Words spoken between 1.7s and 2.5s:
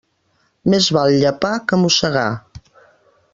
que mossegar.